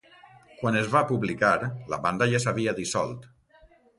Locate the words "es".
0.79-0.87